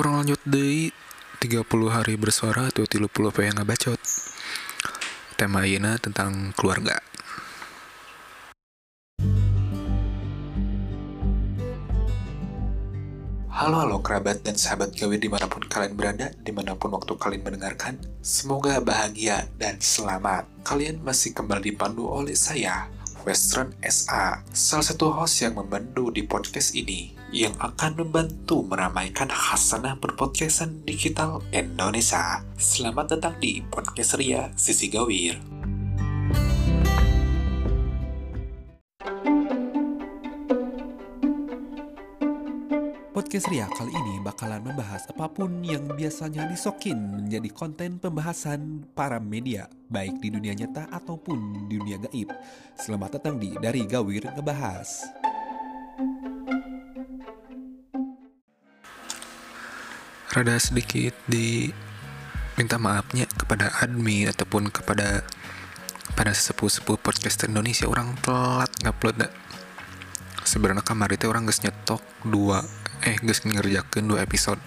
[0.00, 0.88] orang lanjut deh
[1.44, 1.60] 30
[1.92, 3.04] hari bersuara atau 30
[3.44, 4.00] yang ngabacot
[5.36, 6.96] tema ini tentang keluarga
[13.60, 17.12] Halo halo kerabat dan sahabat gawe di mana pun kalian berada, di mana pun waktu
[17.20, 18.00] kalian mendengarkan.
[18.24, 20.48] Semoga bahagia dan selamat.
[20.64, 22.88] Kalian masih kembali dipandu oleh saya,
[23.24, 30.00] Western SA, salah satu host yang membantu di podcast ini, yang akan membantu meramaikan hasanah
[30.00, 32.40] berpodcastan digital Indonesia.
[32.56, 35.59] Selamat datang di Podcast Ria Sisi Gawir.
[43.30, 49.22] Podcast Ria kali ini bakalan membahas apa pun yang biasanya disokin menjadi konten pembahasan para
[49.22, 52.26] media, baik di dunia nyata ataupun di dunia gaib.
[52.74, 55.14] Selamat datang di Dari Gawir Ngebahas.
[60.34, 61.70] Rada sedikit di
[62.58, 65.22] minta maafnya kepada admin ataupun kepada
[66.18, 69.22] pada sesepuh-sepuh podcast Indonesia orang telat ngupload
[70.42, 72.66] sebenarnya kamar itu orang gak nyetok dua
[73.00, 74.60] eh guys ngerjakan dua episode.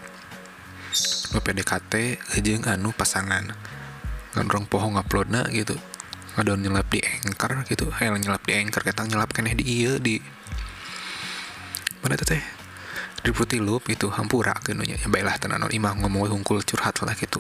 [1.30, 3.54] Dua PDKT aja anu pasangan.
[4.34, 5.78] Ngandrong pohon uploadnya gitu.
[6.34, 7.94] Ada nyelap di anchor gitu.
[7.94, 10.18] Hal nyelap di anchor kita nyelap kene di iya di
[12.02, 12.42] mana teh
[13.24, 17.40] di putih loop itu hampura kenunya ya baiklah tenan imah ngomong hungkul curhat lah gitu.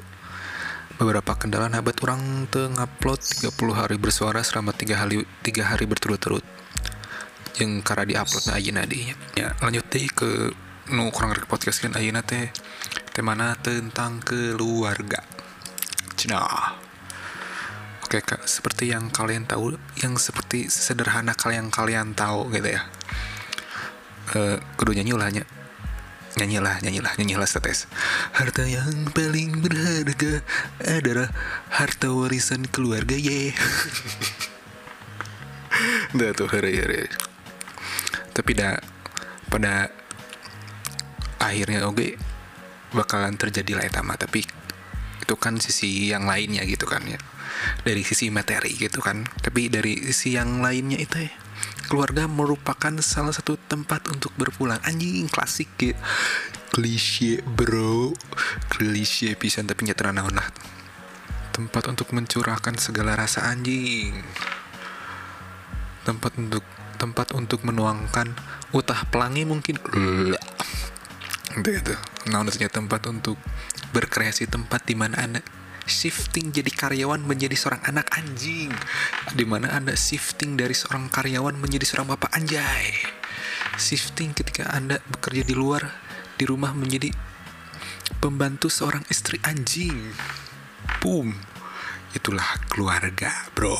[0.95, 6.45] Beberapa kendala nabat orang tuh ngupload 30 hari bersuara selama tiga hari tiga hari berturut-turut.
[7.59, 8.99] Yang karena diupload nah aja nadi
[9.35, 10.29] ya lanjut deh ke
[10.91, 12.51] nu kurang ngerti podcast kan ayeuna teh
[13.15, 15.23] temana tentang keluarga.
[16.19, 16.43] Cina.
[18.03, 22.83] Oke kak seperti yang kalian tahu yang seperti sederhana kalian kalian tahu gitu ya.
[24.33, 25.43] Uh, kudu nyanyi ulahnya
[26.35, 27.87] nyanyilah nyanyilah nyanyilah setes.
[28.35, 30.43] Harta yang paling berharga
[30.83, 31.29] adalah
[31.71, 33.55] harta warisan keluarga ye.
[36.17, 37.07] Dah tuh hari hari
[38.33, 38.81] tapi dah
[39.47, 39.93] pada
[41.49, 42.15] akhirnya oke
[42.95, 44.15] bakalan terjadi lah etama.
[44.15, 44.45] Tapi
[45.23, 47.19] itu kan sisi yang lainnya gitu kan ya.
[47.83, 49.27] Dari sisi materi gitu kan.
[49.41, 51.33] Tapi dari sisi yang lainnya itu ya
[51.87, 54.79] keluarga merupakan salah satu tempat untuk berpulang.
[54.87, 55.99] Anjing klasik gitu
[56.73, 58.17] klise bro.
[58.73, 60.49] Klise pisan tapi nyata naon lah.
[61.53, 64.17] Tempat untuk mencurahkan segala rasa anjing.
[66.01, 66.65] Tempat untuk
[66.97, 68.33] tempat untuk menuangkan
[68.73, 69.77] utah pelangi mungkin
[71.61, 71.93] itu
[72.31, 73.37] nah tempat untuk
[73.93, 75.41] berkreasi tempat di mana anda
[75.83, 78.71] shifting jadi karyawan menjadi seorang anak anjing.
[79.35, 82.95] Di mana anda shifting dari seorang karyawan menjadi seorang bapak anjay.
[83.75, 85.83] Shifting ketika anda bekerja di luar
[86.39, 87.11] di rumah menjadi
[88.23, 90.15] pembantu seorang istri anjing.
[91.03, 91.35] Boom.
[92.15, 93.75] Itulah keluarga bro.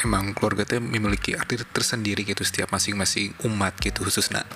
[0.00, 4.48] Emang keluarga itu memiliki arti tersendiri gitu setiap masing-masing umat gitu khususnya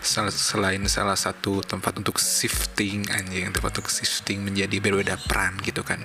[0.00, 6.00] selain salah satu tempat untuk shifting anjing tempat untuk shifting menjadi berbeda peran gitu kan.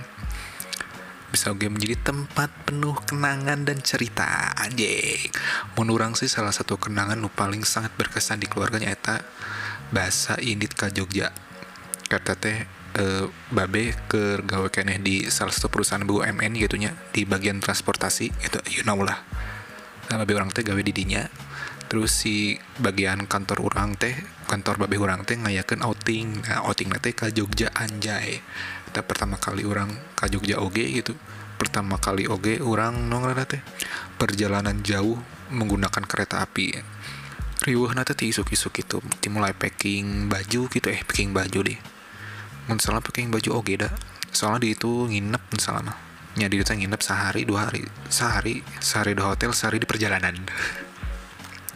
[1.31, 5.31] Bisa juga menjadi tempat penuh kenangan dan cerita anjing.
[5.79, 9.23] Menurang sih salah satu kenangan nu paling sangat berkesan di keluarganya eta
[9.91, 11.31] bahasa indit ke Jogja.
[12.07, 13.03] Kata teh e,
[13.51, 18.83] babe ke gawe keneh di salah satu perusahaan BUMN gitunya di bagian transportasi itu you
[18.83, 19.19] know lah.
[20.07, 21.25] Sama babe orang teh gawe di dinya
[21.95, 24.11] terus si bagian kantor orang teh
[24.51, 26.43] kantor babe orang teh ngayakan outing.
[26.43, 28.43] Nah outing nanti ke Jogja anjay.
[28.83, 31.15] Kita pertama kali orang ke Jogja oge gitu.
[31.55, 33.63] Pertama kali oge orang nong teh
[34.19, 35.23] perjalanan jauh
[35.55, 36.83] menggunakan kereta api.
[37.63, 41.79] Riuh nanti ti isuk-isuk itu dimulai packing baju gitu eh packing baju deh.
[42.75, 43.93] Salah packing baju oge dah.
[44.35, 45.97] Soalnya di itu nginep misalnya mah
[46.35, 47.87] nyadi itu nginep sehari dua hari.
[48.11, 50.35] Sehari sehari di hotel sehari di perjalanan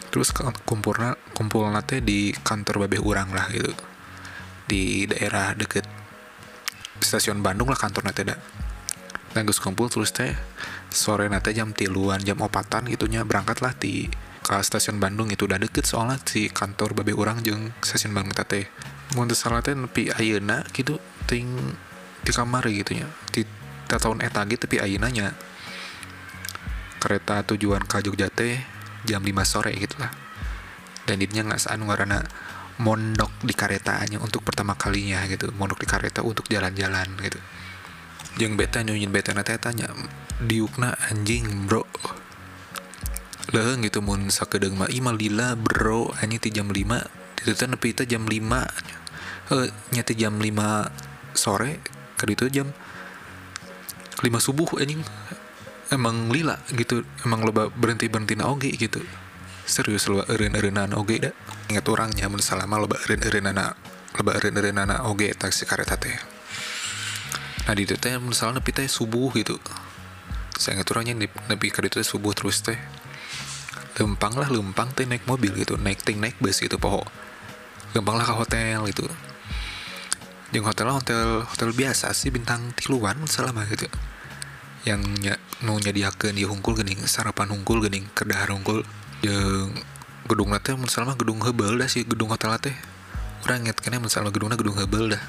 [0.09, 0.33] terus
[0.65, 3.71] kumpulna kumpul nate di kantor babe urang lah gitu.
[4.69, 5.85] Di daerah deket
[6.99, 8.39] stasiun Bandung lah kantor nate dah
[9.31, 10.33] dan gus kumpul terus teh
[10.89, 14.09] sore nate jam tiluan jam opatan gitunya berangkat lah di
[14.41, 15.45] ke stasiun Bandung itu.
[15.45, 18.65] Udah deket soalnya si kantor babe urang jeng stasiun Bandung teh.
[19.13, 20.97] Mau salah teh nepi ayeuna gitu
[21.29, 21.49] ting
[22.25, 23.07] di kamar gitu nya.
[23.29, 23.45] Di
[23.89, 25.33] tahun eta gitu tapi ayeunanya
[27.01, 28.61] kereta tujuan ke Jogja teh
[29.07, 30.11] jam 5 sore gitu lah
[31.09, 32.21] dan dia nggak saan warna
[32.79, 35.51] mondok di karetanya untuk pertama kalinya gitu.
[35.51, 37.39] Mondok di kereta untuk jalan-jalan gitu.
[38.39, 39.91] Yang beta nyunyin beta nanti tanya
[40.39, 41.83] diukna anjing bro.
[43.51, 44.87] Leh gitu mun sakedeng mah.
[44.87, 46.15] Imal lila bro.
[46.23, 51.83] Hanya ti jam 5 itu teh nepi jam 5 eh nyata jam 5 sore.
[52.15, 52.71] Kali itu jam
[54.21, 55.03] 5 subuh anjing
[55.89, 59.01] emang lila gitu emang loba berhenti berhenti na oge gitu?
[59.65, 61.33] Serius loba eren erenan oge dah
[61.69, 63.73] ingat orangnya mun salama loba eren erenana
[64.17, 66.13] loba eren erenana oge taksi kareta teh.
[67.65, 69.57] Nah di teh mun salama nepi teh subuh gitu.
[70.57, 72.77] Saya ingat orangnya nepi kali itu subuh terus teh.
[73.97, 77.05] Lempang lah lempang teh naik mobil gitu naik ting naik bus gitu poho.
[77.97, 79.05] Lempang lah ke hotel gitu.
[80.49, 83.85] Yang hotel hotel hotel biasa sih bintang tiluan selama gitu
[84.87, 85.35] yang nya
[85.65, 88.87] nu nyadiakeun di hungkul gening sarapan hungkul gening kedahar hungkul
[89.19, 89.75] jeung
[90.29, 92.75] gedung mun salama gedung hebel dah sih gedung hotel teh.
[93.43, 95.23] Orang inget kena mun salama gedungna gedung hebel dah.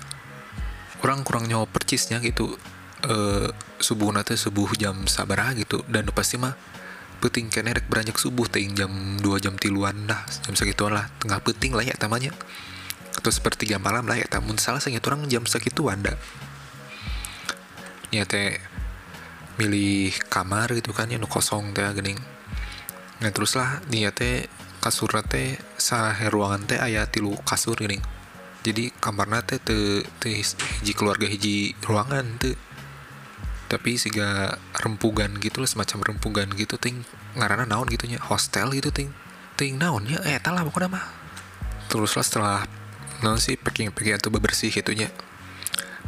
[1.00, 2.54] Orang kurang nyawa percisnya gitu
[3.00, 3.48] eh
[3.80, 6.52] subuh nate subuh jam sabaraha gitu dan pasti mah
[7.24, 11.40] peting kene rek beranjak subuh ting jam 2 jam tiluan dah jam segituan lah tengah
[11.40, 12.28] peting lah ya tamanya
[13.16, 16.16] atau seperti jam malam lah ya tamun salah sengit orang jam segituan dah.
[18.12, 18.28] Ya
[19.60, 22.16] milih kamar gitu kan yang kosong teh gening
[23.20, 24.48] nah terus lah dia teh
[24.80, 28.00] kasur teh sah ruangan teh ayah tilu kasur gening
[28.64, 32.56] jadi kamarnya teh te, te hiji keluarga hiji ruangan tuh
[33.70, 37.04] tapi siga rempugan gitu lah semacam rempugan gitu ting
[37.38, 39.14] ngarana naon gitunya hostel gitu ting.
[39.54, 41.06] Ting naonnya eh lah pokoknya mah.
[41.86, 42.58] Terus lah setelah
[43.22, 45.06] naon sih packing packing atau bebersih gitunya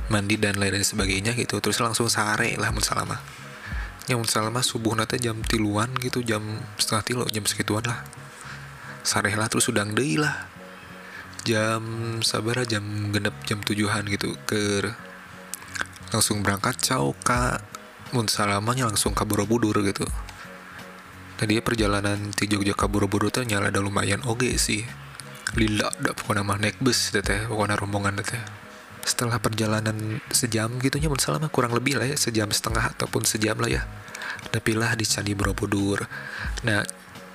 [0.09, 3.21] mandi dan lain lain sebagainya gitu terus langsung sare lah mun salama
[4.11, 6.43] ya mun salama subuh nate jam tiluan gitu jam
[6.75, 8.03] setengah tilo jam segituan lah.
[9.03, 10.51] Sare lah terus udang deh lah.
[11.43, 11.83] Jam
[12.23, 14.87] sabar jam genep jam tujuhan gitu ke
[16.15, 17.63] langsung berangkat caw ka.
[18.13, 20.05] Mun salamanya langsung ke Borobudur gitu.
[21.41, 24.85] Tadi perjalanan di Jogja ke Borobudur tuh nyala ada lumayan oge sih.
[25.59, 28.41] Lila ada pokoknya mah naik bus teh pokoknya rombongan teh
[29.03, 33.59] setelah perjalanan sejam gitu nya mun salama kurang lebih lah ya sejam setengah ataupun sejam
[33.59, 33.83] lah ya
[34.51, 36.03] lah di Candi Borobudur.
[36.67, 36.83] Nah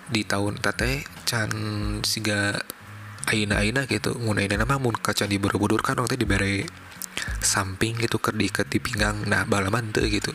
[0.07, 1.51] di tahun tete can
[2.03, 2.55] siga
[3.27, 6.63] aina aina gitu mun aina nama mun ka Candi Borobudur kan waktu diberi
[7.43, 10.31] samping gitu ker di di pinggang nah balaman tuh gitu.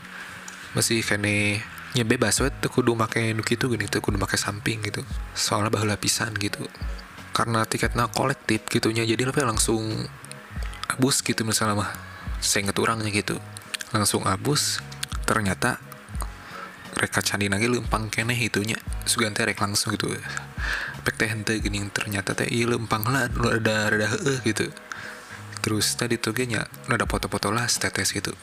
[0.76, 1.60] Masih kene
[1.92, 5.04] nya bebas we tuh kudu make nu gitu gini tuh kudu make samping gitu.
[5.36, 6.64] Soalnya baheula pisan gitu.
[7.32, 10.04] Karena tiketnya kolektif gitunya jadi lebih langsung
[10.90, 11.90] abus gitu misalnya mah.
[12.42, 13.38] Saya inget orangnya gitu.
[13.94, 14.82] Langsung abus
[15.22, 15.78] ternyata
[16.98, 18.76] reka candi lagi lempang keneh itunya.
[19.06, 20.10] Sugante rek langsung gitu.
[21.02, 24.70] Pek teh hente gini ternyata teh iya lempang lah ada ada heeh gitu.
[25.62, 28.34] Terus tadi tuh nya ada foto-foto lah status gitu.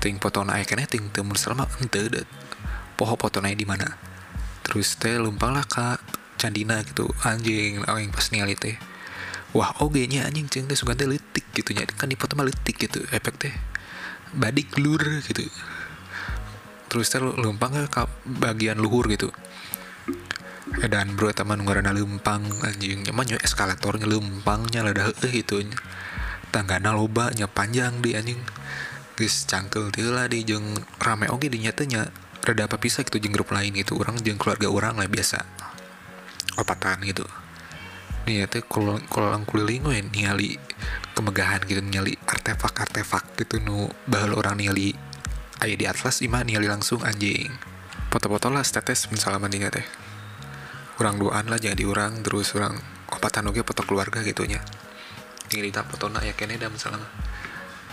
[0.00, 2.26] Ting foto naik kene ting temen selama ente deh.
[2.96, 3.96] Poho foto naik di mana?
[4.64, 6.00] Terus teh lumpang lah kak
[6.40, 7.08] candina gitu.
[7.24, 8.76] Anjing yang pas ningali teh
[9.56, 12.44] wah oge nya anjing ceng teh suka teh litik gitu nya kan di foto mah
[12.44, 13.54] litik gitu efek teh.
[14.36, 15.48] Badik lur gitu.
[16.92, 19.32] Terus teh lumpang ke bagian luhur gitu.
[20.92, 23.08] Dan bro teman ngarana lempang anjing.
[23.08, 25.64] Nyaman nyo eskalatornya lempangnya ada eh gitu
[26.52, 28.40] tanggana loba nya panjang di anjing.
[29.16, 32.12] Guys cangkel tuh lah di jeng rame oke di nyatanya
[32.44, 33.96] rada apa bisa gitu jeng grup lain gitu.
[33.96, 35.40] Orang jeng keluarga orang lah biasa.
[36.60, 37.24] Opatan gitu
[38.26, 40.58] nih ya tuh kalau kalau gue ningali
[41.14, 44.92] kemegahan gitu nyali artefak artefak gitu nu bahal orang nyali
[45.62, 47.48] ayah di atlas imah nyali langsung anjing.
[48.10, 49.86] Foto-foto lah status misalnya mandinya teh.
[50.98, 52.76] Kurang duaan lah jadi orang terus orang
[53.14, 54.58] opatan oke foto keluarga gitunya
[55.54, 57.06] ini tak foto nak ya kene dah misalnya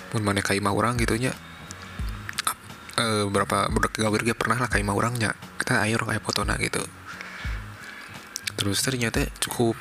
[0.09, 1.29] pun mana kaima orang gitunya
[2.97, 6.81] e, berapa budak gawer pernah lah kaima orangnya kita ayo ayo foto nak gitu.
[8.57, 9.77] Terus ternyata cukup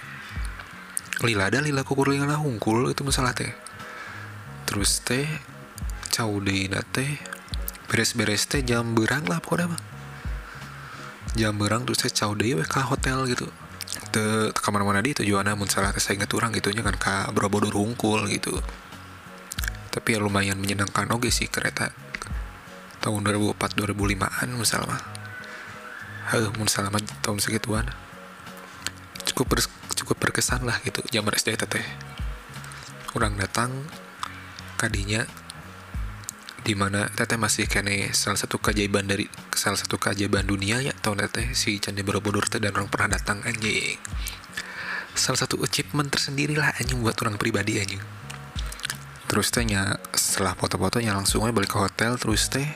[1.21, 3.53] lila ada lila kukur lila hungkul itu masalah teh.
[4.65, 5.29] Terus teh
[6.09, 7.21] cau deh teh
[7.93, 9.83] beres-beres teh jam berang lah pokoknya mah.
[11.37, 13.45] Jam berang terus saya caw deh ke hotel gitu.
[14.09, 18.25] Ke kamar mana di tujuannya mun salah saya inget orang gitu kan ke Borobudur hungkul
[18.33, 18.57] gitu.
[19.93, 21.93] Tapi ya lumayan menyenangkan oke sih kereta.
[23.05, 24.97] Tahun 2004 2005an misalnya
[26.33, 26.89] heh mun salah
[27.21, 27.85] tahun segituan
[29.33, 29.61] cukup ber,
[29.97, 31.81] cukup berkesan lah gitu zaman SD teh
[33.17, 33.73] orang datang
[34.77, 35.25] kadinya
[36.63, 41.27] di mana teteh masih kene salah satu keajaiban dari salah satu keajaiban dunia ya tahun
[41.27, 41.57] teteh?
[41.59, 43.99] Si Candi Borobudur teh dan orang pernah datang anjing.
[45.19, 47.99] Salah satu achievement tersendiri lah anjing buat orang pribadi anjing.
[49.27, 52.69] Terus tehnya setelah foto-fotonya langsung aja balik ke hotel terus teh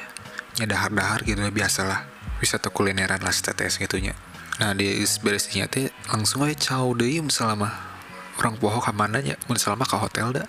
[0.58, 2.00] nyadahar-dahar gitu biasa lah.
[2.42, 4.18] Wisata kulineran lah tetes gitunya
[4.56, 7.74] nah di beresnya teh langsung aja caw deh misalnya mah
[8.40, 10.48] orang poho ke mana nya mun selama ke hotel dah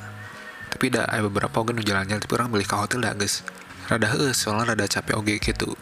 [0.71, 3.43] tapi dah ada beberapa nu jalan-jalan tapi orang beli ke hotel dah guys
[3.87, 5.75] rada heus soalnya rada capek oge gitu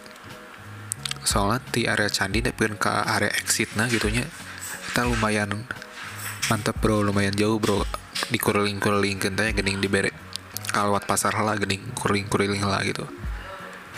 [1.25, 4.25] soalnya di area candi tapi ke area exit nah gitunya
[4.95, 5.67] kita lumayan
[6.47, 7.83] mantep bro lumayan jauh bro.
[8.31, 10.07] Di kuriling kuriling kentanya gening di bere
[10.71, 13.03] kalwat pasar lah gening kuriling kuriling lah gitu.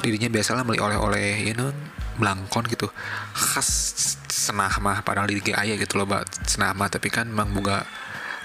[0.01, 1.69] Dirinya biasalah beli oleh-oleh you know
[2.17, 2.89] belangkon gitu.
[3.33, 3.69] Khas
[4.27, 6.25] senah mah padahal di ayah gitu loh mbak.
[6.49, 7.85] Senah mah tapi kan emang buka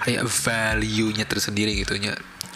[0.05, 1.97] kayak value nya tersendiri gitu.
[1.97, 2.13] Nya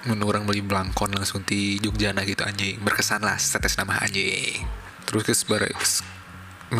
[0.08, 2.80] orang beli belangkon langsung di Jogja gitu anjing.
[2.80, 4.64] Berkesan lah status nama anjing.
[5.10, 5.74] Terus ke sebarang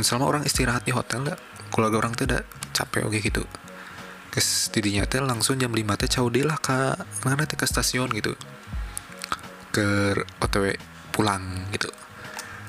[0.04, 1.38] selama orang istirahat di hotel dah
[1.72, 3.44] keluarga orang udah capek oke gitu.
[4.32, 6.94] Kes tidinya teh langsung jam 5 teh cau lah ke
[7.26, 8.36] mana teh ke stasiun gitu.
[9.72, 10.76] Ke otw
[11.14, 11.90] pulang gitu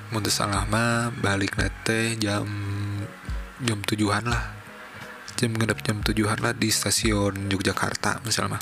[0.09, 2.49] mundur salah mah balik nate jam
[3.63, 4.57] jam tujuan lah.
[5.39, 8.59] Jam genap jam tujuan lah di stasiun Yogyakarta misalnya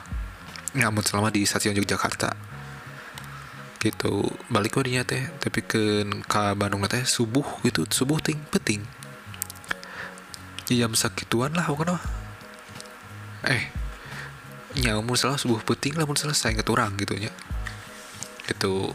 [0.76, 2.34] nggak selama di stasiun Yogyakarta.
[3.80, 4.26] Gitu.
[4.50, 8.82] Balik wadinya teh tapi ke ke Bandung teh subuh gitu subuh ting penting
[10.66, 11.94] jam sakituan lah bukan
[13.46, 13.70] eh
[14.82, 17.14] nyamun salah subuh penting lah mun selesai ngeturang gitu.
[17.14, 17.30] nya
[18.50, 18.90] itu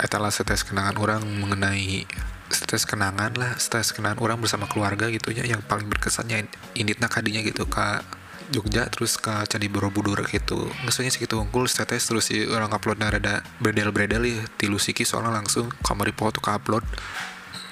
[0.00, 2.08] etalah setes kenangan orang mengenai
[2.50, 7.38] stres kenangan lah stres kenangan orang bersama keluarga gitu ya yang paling berkesannya inditna kadinya
[7.44, 8.02] gitu ke
[8.50, 10.66] Jogja terus ke Candi Borobudur gitu.
[10.82, 15.38] Maksudnya segitu unggul status terus si orang upload ada bredel bredel ya tilu siki soalnya
[15.38, 16.82] langsung kamar tuh ke upload.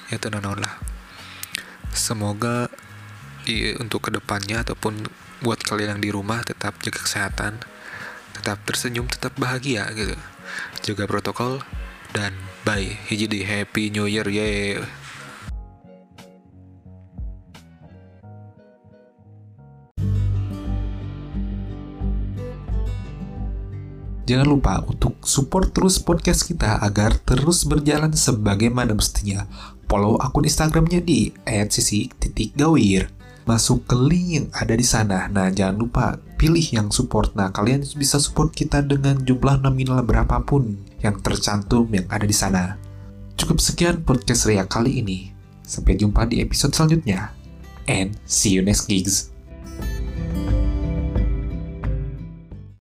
[0.06, 0.78] Ya itu lah.
[1.90, 2.70] Semoga
[3.50, 5.10] i, untuk ke depannya ataupun
[5.42, 7.58] buat kalian yang di rumah tetap jaga kesehatan
[8.38, 10.14] tetap tersenyum tetap bahagia gitu.
[10.86, 11.58] Jaga protokol
[12.12, 12.32] dan
[12.64, 14.80] bye hiji di happy new year ye
[24.28, 29.48] Jangan lupa untuk support terus podcast kita agar terus berjalan sebagaimana mestinya.
[29.88, 33.08] Follow akun Instagramnya di @sisi_gawir.
[33.48, 35.32] Masuk ke link yang ada di sana.
[35.32, 37.32] Nah, jangan lupa pilih yang support.
[37.40, 42.74] Nah, kalian bisa support kita dengan jumlah nominal berapapun yang tercantum yang ada di sana.
[43.38, 45.30] Cukup sekian podcast Ria kali ini.
[45.62, 47.30] Sampai jumpa di episode selanjutnya.
[47.86, 49.30] And see you next gigs.